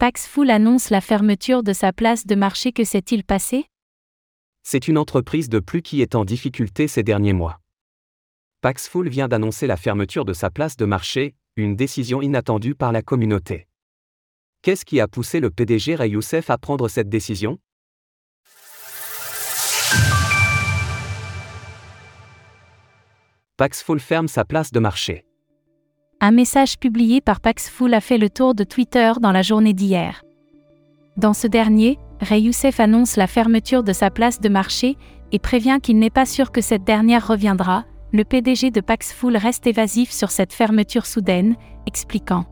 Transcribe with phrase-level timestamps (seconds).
[0.00, 2.72] Paxful annonce la fermeture de sa place de marché.
[2.72, 3.66] Que s'est-il passé?
[4.62, 7.60] C'est une entreprise de plus qui est en difficulté ces derniers mois.
[8.62, 13.02] Paxful vient d'annoncer la fermeture de sa place de marché, une décision inattendue par la
[13.02, 13.68] communauté.
[14.62, 16.16] Qu'est-ce qui a poussé le PDG Ray
[16.48, 17.58] à prendre cette décision?
[23.58, 25.26] Paxful ferme sa place de marché.
[26.22, 30.22] Un message publié par Paxful a fait le tour de Twitter dans la journée d'hier.
[31.16, 34.98] Dans ce dernier, Ray Youssef annonce la fermeture de sa place de marché
[35.32, 37.86] et prévient qu'il n'est pas sûr que cette dernière reviendra.
[38.12, 42.44] Le PDG de Paxful reste évasif sur cette fermeture soudaine, expliquant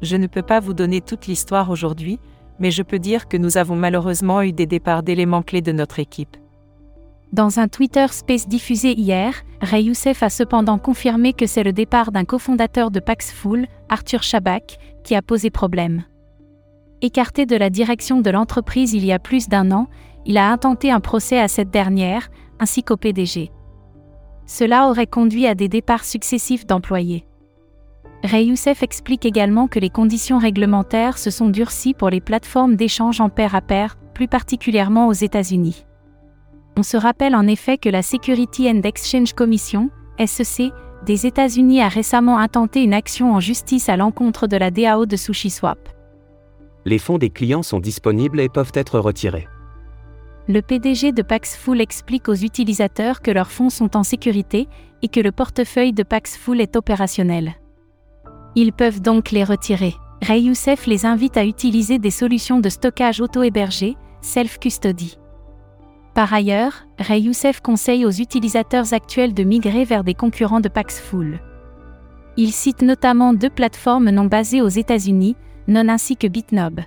[0.00, 2.18] Je ne peux pas vous donner toute l'histoire aujourd'hui,
[2.60, 5.98] mais je peux dire que nous avons malheureusement eu des départs d'éléments clés de notre
[5.98, 6.38] équipe.
[7.32, 12.10] Dans un Twitter Space diffusé hier, Ray Youssef a cependant confirmé que c'est le départ
[12.10, 16.02] d'un cofondateur de Paxful, Arthur Chabak, qui a posé problème.
[17.02, 19.86] Écarté de la direction de l'entreprise il y a plus d'un an,
[20.26, 23.52] il a intenté un procès à cette dernière, ainsi qu'au PDG.
[24.44, 27.26] Cela aurait conduit à des départs successifs d'employés.
[28.24, 33.20] Ray Youssef explique également que les conditions réglementaires se sont durcies pour les plateformes d'échange
[33.20, 35.84] en pair à pair, plus particulièrement aux États-Unis.
[36.80, 39.90] On se rappelle en effet que la Security and Exchange Commission,
[40.24, 40.72] SEC,
[41.04, 45.14] des États-Unis a récemment intenté une action en justice à l'encontre de la DAO de
[45.14, 45.78] SushiSwap.
[46.86, 49.46] Les fonds des clients sont disponibles et peuvent être retirés.
[50.48, 54.66] Le PDG de Paxful explique aux utilisateurs que leurs fonds sont en sécurité
[55.02, 57.56] et que le portefeuille de Paxful est opérationnel.
[58.54, 59.96] Ils peuvent donc les retirer.
[60.22, 65.19] Ray Youssef les invite à utiliser des solutions de stockage auto-hébergées, self-custody.
[66.14, 71.40] Par ailleurs, Ray Youssef conseille aux utilisateurs actuels de migrer vers des concurrents de Paxful.
[72.36, 75.36] Il cite notamment deux plateformes non basées aux États-Unis,
[75.68, 76.80] Non ainsi que Bitnob.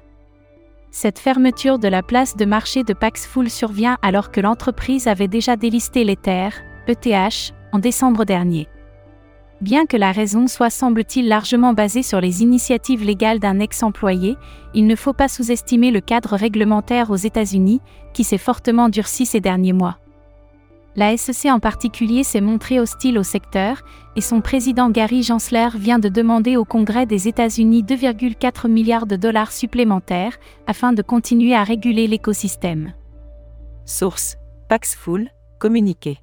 [0.92, 5.56] Cette fermeture de la place de marché de Paxful survient alors que l'entreprise avait déjà
[5.56, 6.50] délisté l'Ether,
[6.88, 8.68] ETH, en décembre dernier.
[9.64, 14.36] Bien que la raison soit semble-t-il largement basée sur les initiatives légales d'un ex-employé,
[14.74, 17.80] il ne faut pas sous-estimer le cadre réglementaire aux États-Unis,
[18.12, 20.00] qui s'est fortement durci ces derniers mois.
[20.98, 23.84] La SEC en particulier s'est montrée hostile au secteur,
[24.18, 29.16] et son président Gary Gensler vient de demander au Congrès des États-Unis 2,4 milliards de
[29.16, 32.92] dollars supplémentaires afin de continuer à réguler l'écosystème.
[33.86, 34.36] Source
[34.68, 36.23] Paxful, communiqué.